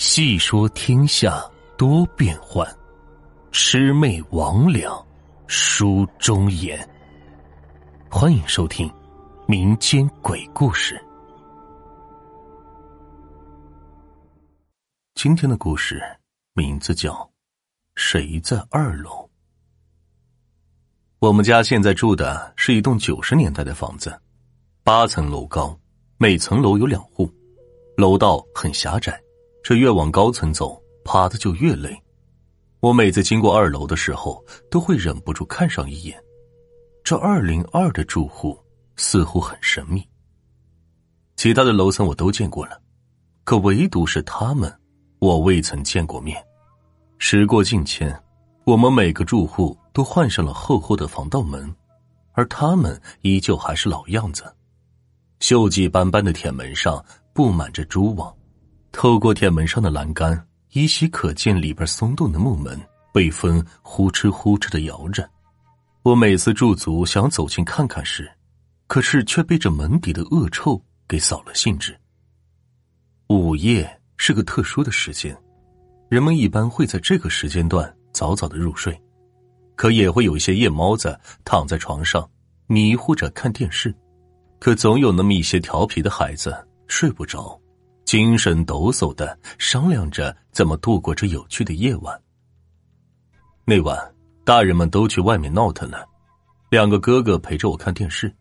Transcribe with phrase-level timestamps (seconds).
[0.00, 1.44] 细说天下
[1.76, 2.66] 多变幻，
[3.52, 5.04] 魑魅魍魉
[5.46, 6.88] 书中言。
[8.10, 8.90] 欢迎收听
[9.46, 10.98] 民间鬼故事。
[15.16, 16.02] 今天的故事
[16.54, 17.12] 名字叫
[17.94, 19.10] 《谁在二楼》。
[21.18, 24.18] 我们家现在住的是一栋九十年代的房子，
[24.82, 25.78] 八层楼高，
[26.16, 27.30] 每层楼有两户，
[27.98, 29.22] 楼道很狭窄。
[29.62, 31.96] 这越往高层走，爬的就越累。
[32.80, 36.18] 我每次经过二楼的时候，都会忍不住看上一眼。
[37.04, 38.58] 这二零二的住户
[38.96, 40.02] 似乎很神秘。
[41.36, 42.80] 其他的楼层我都见过了，
[43.44, 44.72] 可唯独是他们，
[45.18, 46.42] 我未曾见过面。
[47.18, 48.18] 时过境迁，
[48.64, 51.74] 我们每个住户都换上了厚厚的防盗门，
[52.32, 54.44] 而他们依旧还是老样子。
[55.40, 57.02] 锈迹斑斑的铁门上
[57.34, 58.34] 布满着蛛网。
[58.92, 62.78] 透过铁门上的栏杆，依稀可见里边松动的木门
[63.12, 65.28] 被风呼哧呼哧的摇着。
[66.02, 68.30] 我每次驻足想走近看看时，
[68.86, 71.96] 可是却被这门底的恶臭给扫了兴致。
[73.28, 75.36] 午夜是个特殊的时间，
[76.08, 78.98] 人们一般会在这个时间段早早的入睡，
[79.76, 82.28] 可也会有一些夜猫子躺在床上
[82.66, 83.94] 迷糊着看电视，
[84.58, 86.56] 可总有那么一些调皮的孩子
[86.88, 87.59] 睡不着。
[88.04, 92.20] 精神抖擞的商量着怎么度过这有趣的夜晚。
[93.64, 96.04] 那晚，大人们都去外面闹腾了，
[96.70, 98.34] 两个哥哥陪着我看电视。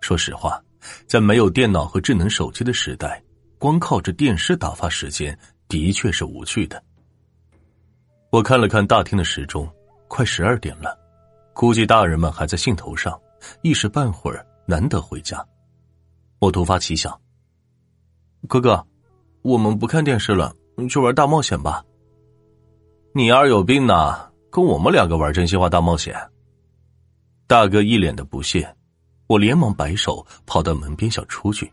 [0.00, 0.62] 说实话，
[1.06, 3.22] 在没有电脑和智能手机的时代，
[3.58, 6.82] 光靠着电视打发时间的确是无趣的。
[8.30, 9.68] 我看了看大厅的时钟，
[10.08, 10.98] 快十二点了，
[11.52, 13.20] 估计大人们还在兴头上，
[13.62, 15.44] 一时半会儿难得回家。
[16.38, 17.18] 我突发奇想。
[18.48, 18.86] 哥哥，
[19.42, 20.54] 我们不看电视了，
[20.88, 21.84] 去玩大冒险吧。
[23.12, 26.14] 你要是有病呢，跟我们两个玩真心话大冒险。
[27.46, 28.76] 大哥一脸的不屑，
[29.26, 31.72] 我连忙摆手跑到门边想出去，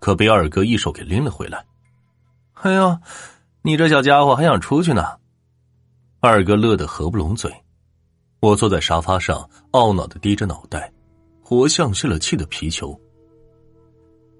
[0.00, 1.64] 可被二哥一手给拎了回来。
[2.54, 3.00] 哎呀，
[3.62, 5.04] 你这小家伙还想出去呢？
[6.20, 7.52] 二哥乐得合不拢嘴。
[8.40, 10.92] 我坐在沙发上，懊恼的低着脑袋，
[11.42, 12.98] 活像泄了气的皮球。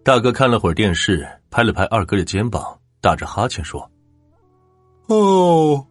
[0.05, 3.89] 大哥看了会儿电视，拍了拍二哥的肩膀，打着哈欠说
[5.07, 5.87] ：“哦，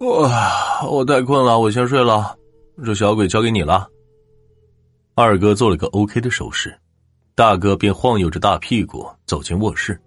[0.00, 2.36] 哇，我太困了，我先睡了。
[2.84, 3.88] 这小鬼交给你了。”
[5.16, 6.78] 二哥做了个 OK 的手势，
[7.34, 9.98] 大哥便晃悠着大屁股走进卧室。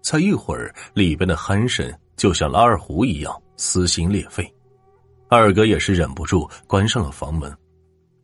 [0.00, 4.48] 才一会儿，里边的鼾声就像拉二胡一样撕心裂肺。
[5.28, 7.52] 二哥也是忍不住关上了房门，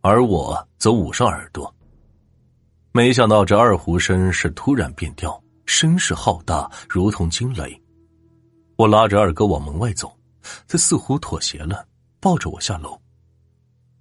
[0.00, 1.72] 而我则捂上耳朵。
[2.92, 7.80] 没想到这二胡声是突然变调，声势浩大，如同惊雷。
[8.76, 10.10] 我拉着二哥往门外走，
[10.66, 11.86] 他似乎妥协了，
[12.18, 12.98] 抱着我下楼。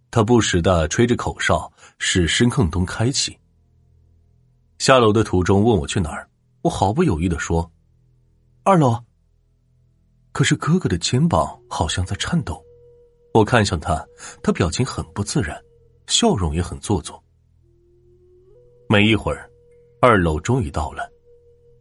[0.10, 3.38] 他不时的吹着口哨，使声控灯开启。
[4.80, 6.28] 下楼的途中问我去哪儿，
[6.62, 7.70] 我毫不犹豫的说
[8.64, 8.98] ：“二楼。”
[10.32, 12.64] 可是哥哥的肩膀好像在颤抖，
[13.34, 14.04] 我看向他，
[14.42, 15.62] 他表情很不自然，
[16.08, 17.22] 笑容也很做作。
[18.90, 19.50] 没一会儿，
[20.02, 21.12] 二楼终于到了。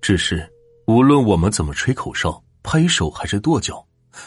[0.01, 0.49] 只是，
[0.87, 3.87] 无论我们怎么吹口哨、拍手还是跺脚，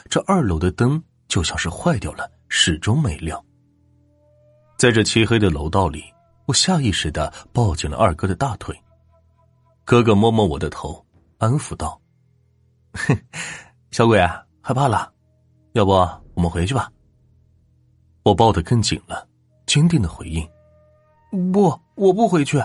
[0.10, 3.44] 这二楼的灯就像是坏掉了，始终没亮。
[4.78, 6.04] 在这漆黑的楼道里，
[6.46, 8.78] 我下意识的抱紧了二哥的大腿。
[9.84, 11.06] 哥哥摸摸我的头，
[11.38, 12.00] 安抚道
[12.94, 13.18] ：“哼
[13.92, 15.12] 小鬼啊害怕了，
[15.74, 16.90] 要不我们回去吧？”
[18.24, 19.28] 我抱得更紧了，
[19.66, 20.48] 坚定的回应。
[21.30, 22.60] 不，我不回去。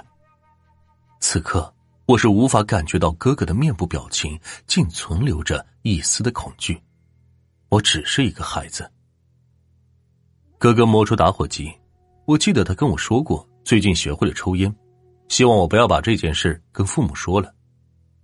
[1.20, 1.72] 此刻，
[2.06, 6.80] 我是无法感觉到哥哥的面部表情，竟存留着一丝的恐惧。
[7.68, 8.90] 我只是一个孩子。
[10.58, 11.70] 哥哥摸出打火机，
[12.24, 14.74] 我记得他跟我说过，最近学会了抽烟，
[15.28, 17.54] 希望我不要把这件事跟父母说了。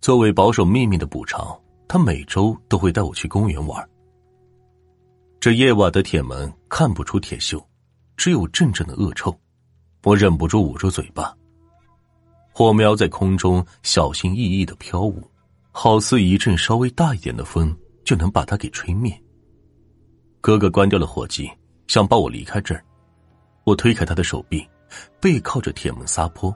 [0.00, 1.54] 作为保守秘密的补偿，
[1.86, 3.86] 他每周都会带我去公园玩。
[5.38, 7.62] 这夜晚的铁门看不出铁锈，
[8.16, 9.38] 只有阵阵的恶臭。
[10.02, 11.34] 我忍不住捂住嘴巴。
[12.52, 15.22] 火苗在空中小心翼翼的飘舞，
[15.70, 19.12] 好似一阵稍微大一点的风就能把它给吹灭。
[20.40, 21.50] 哥哥关掉了火机，
[21.86, 22.84] 想抱我离开这儿。
[23.64, 24.66] 我推开他的手臂，
[25.20, 26.54] 背靠着铁门撒泼。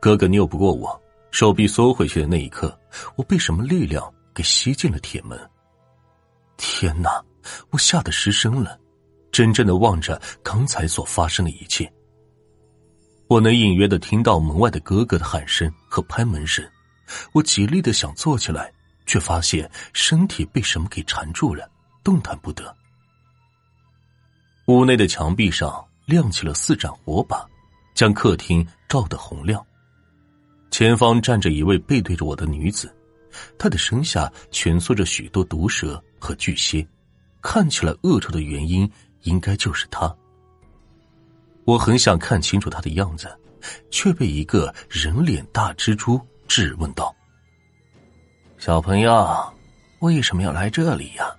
[0.00, 1.00] 哥哥拗不过我，
[1.30, 2.76] 手臂缩回去的那一刻，
[3.14, 5.38] 我被什么力量给吸进了铁门。
[6.56, 7.22] 天哪！
[7.70, 8.78] 我吓得失声了，
[9.32, 11.92] 怔怔的望着刚才所发生的一切。
[13.32, 16.62] 我能隐约的听到门外的哥哥的喊声和拍门声，
[17.32, 18.70] 我极力的想坐起来，
[19.06, 21.66] 却发现身体被什么给缠住了，
[22.04, 22.76] 动弹不得。
[24.66, 27.42] 屋内的墙壁上亮起了四盏火把，
[27.94, 29.64] 将客厅照得红亮。
[30.70, 32.94] 前方站着一位背对着我的女子，
[33.56, 36.86] 她的身下蜷缩着许多毒蛇和巨蝎，
[37.40, 38.86] 看起来恶臭的原因
[39.22, 40.14] 应该就是她。
[41.64, 43.28] 我很想看清楚他的样子，
[43.90, 47.14] 却被一个人脸大蜘蛛质问道
[48.58, 49.52] ：“小朋友，
[50.00, 51.34] 为什么要来这里呀？”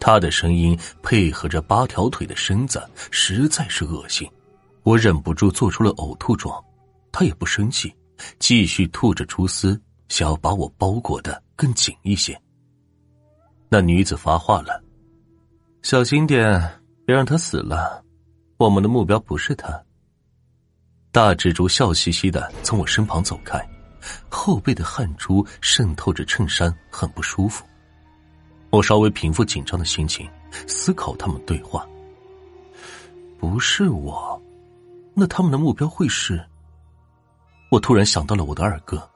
[0.00, 4.30] 他的声音配合着八条腿的身子，实在是恶心，
[4.82, 6.62] 我忍不住做出了呕吐状。
[7.10, 7.94] 他也不生气，
[8.38, 12.38] 继续吐着蛛丝，想要把我包裹的更紧一些。
[13.70, 14.82] 那女子发话了
[15.80, 16.60] ：“小心点，
[17.06, 18.03] 别让他死了。
[18.56, 19.82] 我们的目标不是他。”
[21.12, 23.64] 大蜘蛛笑嘻嘻的从我身旁走开，
[24.28, 27.64] 后背的汗珠渗透着衬衫，很不舒服。
[28.70, 30.28] 我稍微平复紧张的心情，
[30.66, 31.86] 思考他们对话。
[33.38, 34.42] 不是我，
[35.14, 36.44] 那他们的目标会是？
[37.70, 39.08] 我突然想到了我的二哥，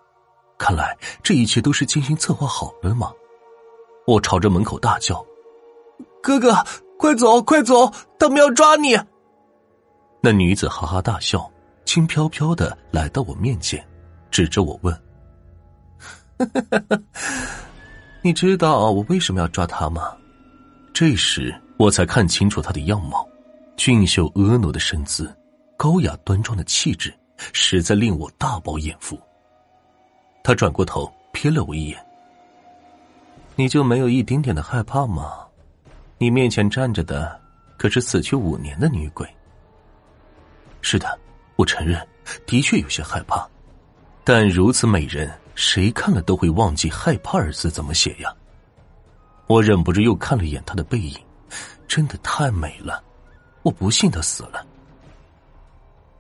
[0.57, 3.13] 看来这一切都是精心策划好的吗？
[4.07, 5.25] 我朝着门口大叫
[6.23, 6.65] ：“哥哥，
[6.97, 7.93] 快走，快走！
[8.19, 8.97] 他们要抓你！”
[10.21, 11.49] 那女子哈哈大笑，
[11.85, 13.83] 轻飘飘的来到我面前，
[14.31, 15.01] 指着我问
[18.21, 20.17] ：“你知道我为什么要抓他吗？
[20.93, 23.27] 这时我才看清楚他的样貌，
[23.77, 25.33] 俊秀婀娜的身姿，
[25.77, 27.15] 高雅端庄的气质，
[27.53, 29.17] 实在令我大饱眼福。
[30.43, 31.97] 他转过头瞥了我一眼，
[33.55, 35.47] 你就没有一丁点的害怕吗？
[36.19, 37.41] 你面前站着的
[37.77, 39.25] 可是死去五年的女鬼。
[40.91, 41.19] 是的，
[41.57, 42.01] 我承认，
[42.47, 43.47] 的确有些害怕，
[44.25, 45.31] 但如此美人。
[45.55, 48.35] 谁看了都会忘记“害怕”二字怎么写呀？
[49.49, 51.15] 我忍不住又看了一眼他的背影，
[51.87, 53.05] 真的太美了，
[53.65, 54.65] 我不信他死了。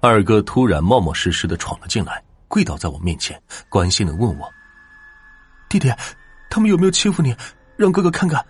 [0.00, 3.41] 二哥突然冒冒失失的闯了进来，跪倒在我面前，
[3.71, 4.47] 关心的问我
[5.71, 5.91] ：“弟弟，
[6.50, 7.35] 他们有没有欺负你？
[7.75, 8.44] 让哥哥看看，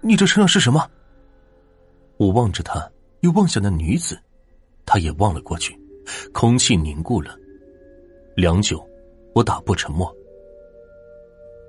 [0.00, 0.88] 你这身上是什么？”
[2.16, 2.90] 我望着他，
[3.20, 4.18] 又望向那女子，
[4.84, 5.78] 他也望了过去，
[6.32, 7.36] 空气凝固了，
[8.36, 8.86] 良久。
[9.34, 10.14] 我打破沉默。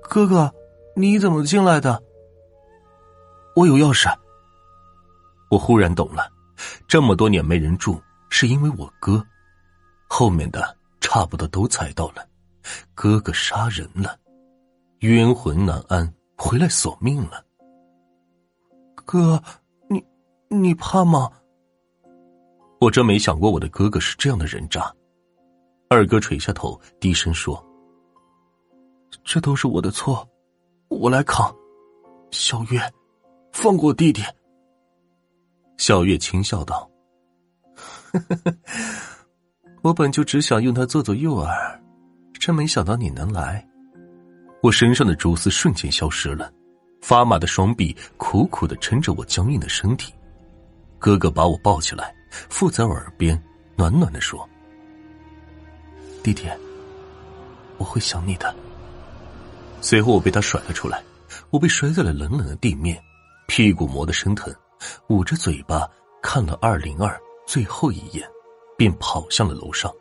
[0.02, 0.52] 哥哥，
[0.94, 2.02] 你怎么进来的？
[3.56, 4.14] 我有钥匙。
[5.50, 6.30] 我忽然懂了，
[6.86, 9.24] 这么多年没人住，是因为我哥。
[10.06, 12.28] 后面的差不多都猜到了，
[12.94, 14.18] 哥哥杀人了，
[14.98, 17.42] 冤魂难安，回来索命了。
[19.06, 19.42] 哥，
[19.88, 20.04] 你
[20.48, 21.30] 你怕吗？
[22.84, 24.94] 我真没想过我的哥哥是这样的人渣。
[25.88, 27.64] 二哥垂下头，低声说
[29.24, 30.28] ：“这都是我的错，
[30.88, 31.50] 我来扛。”
[32.30, 32.78] 小月，
[33.54, 34.22] 放过弟弟。
[35.78, 36.86] 小月轻笑道
[39.82, 41.48] ：“我本就只想用他做做诱饵，
[42.38, 43.66] 真没想到你能来。”
[44.62, 46.52] 我身上的蛛丝瞬间消失了，
[47.00, 50.12] 发麻的双臂苦苦的撑着我僵硬的身体。
[50.98, 52.14] 哥哥把我抱起来，
[52.48, 53.40] 附在我耳边，
[53.76, 54.48] 暖暖的说。
[56.22, 56.48] 弟弟，
[57.78, 58.54] 我会想你的。
[59.80, 61.02] 随后我被他甩了出来，
[61.50, 62.98] 我被摔在了冷冷的地面，
[63.46, 64.54] 屁股磨得生疼，
[65.08, 65.88] 捂着嘴巴
[66.22, 68.26] 看了二零二最后一眼，
[68.78, 69.92] 便跑向了楼上。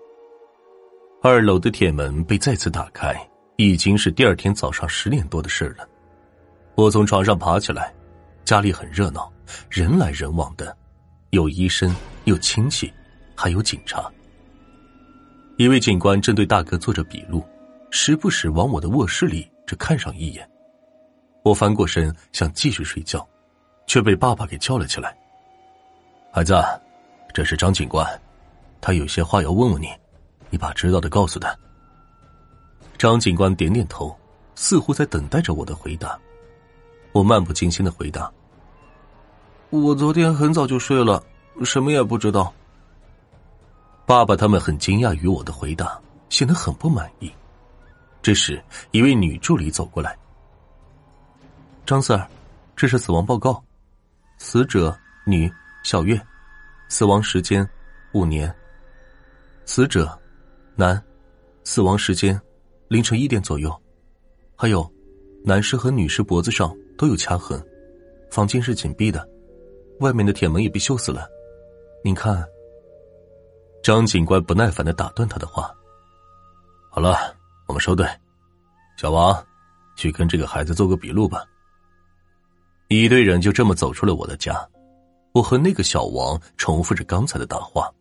[1.22, 3.16] 二楼的铁门被再次打开，
[3.58, 5.88] 已经是第二天早上十点多的事了。
[6.76, 7.94] 我从床上爬起来，
[8.46, 9.32] 家里很热闹，
[9.70, 10.76] 人来人往的，
[11.34, 11.92] 有医生，
[12.26, 12.94] 有亲戚，
[13.34, 14.08] 还有警察。
[15.58, 17.44] 一位警官正对大哥做着笔录，
[17.90, 20.48] 时不时往我的卧室里这看上一眼。
[21.44, 23.28] 我翻过身想继续睡觉，
[23.88, 25.18] 却被爸爸给叫了起来。
[26.32, 26.54] 孩子，
[27.34, 28.06] 这是张警官，
[28.80, 29.88] 他有些话要问问你，
[30.52, 31.58] 你把知道的告诉他。
[32.96, 34.16] 张警官点点头，
[34.54, 36.16] 似乎在等待着我的回答。
[37.12, 38.32] 我漫不经心的回答
[39.82, 41.24] ：“我昨天很早就睡了，
[41.64, 42.54] 什么也不知道。”
[44.06, 46.00] 爸爸他们很惊讶于我的回答，
[46.30, 47.32] 显得很不满意。
[48.22, 50.16] 这时，一位女助理走过来
[51.88, 52.24] ：“张 Sir，
[52.76, 53.64] 这是死亡报告，
[54.38, 55.52] 死者女
[55.84, 56.22] 小月，
[56.88, 57.68] 死亡时间
[58.14, 58.54] 五年。
[59.66, 60.16] 死者
[60.76, 61.04] 男，
[61.64, 62.40] 死亡时间
[62.90, 63.76] 凌晨一点左右。
[64.56, 64.88] 还有，
[65.44, 67.60] 男士和女士脖子上都有掐痕，
[68.30, 69.28] 房间是紧闭的，
[70.00, 71.28] 外面的铁门也被锈死了。
[72.04, 72.46] 您看。”
[73.84, 75.70] 张警官不耐烦的打断他的话
[76.90, 77.36] ：“好了，
[77.68, 78.08] 我们收队。
[78.98, 79.46] 小王，
[79.98, 81.44] 去跟这个孩子做个笔录吧。
[82.88, 84.56] 一队人就这么走出了我的家，
[85.34, 87.92] 我和那个小王重复着刚才的大话，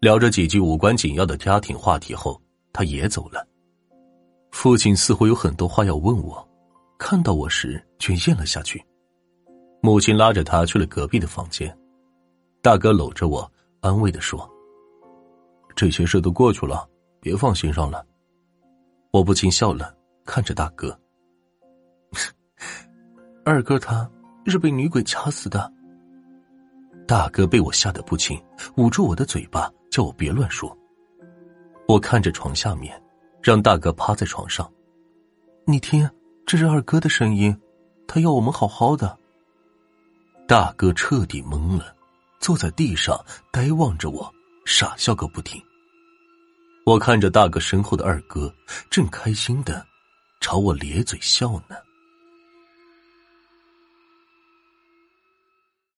[0.00, 2.40] 聊着几句无关紧要的家庭话题后，
[2.72, 3.46] 他也走了。
[4.50, 6.48] 父亲似乎有很多话要问我，
[6.98, 8.84] 看到我时却咽了下去。
[9.84, 11.76] 母亲拉着他去了隔壁的房间，
[12.62, 14.48] 大哥搂着我，安慰的说
[15.74, 16.88] ：“这些事都过去了，
[17.20, 18.06] 别放心上了。”
[19.10, 19.92] 我不禁笑了，
[20.24, 20.96] 看着大哥。
[23.44, 24.08] 二哥他
[24.46, 25.70] 是被女鬼掐死的。
[27.04, 28.40] 大哥被我吓得不轻，
[28.76, 30.74] 捂住我的嘴巴，叫我别乱说。
[31.88, 33.02] 我看着床下面，
[33.42, 34.72] 让大哥趴在床上。
[35.66, 36.08] 你听，
[36.46, 37.60] 这是二哥的声音，
[38.06, 39.18] 他要我们好好的。
[40.46, 41.94] 大哥彻底懵了，
[42.38, 43.18] 坐在地上
[43.50, 44.32] 呆望着我，
[44.66, 45.62] 傻笑个不停。
[46.84, 48.52] 我看着大哥身后的二哥，
[48.90, 49.86] 正开心的
[50.40, 51.76] 朝我咧嘴笑呢。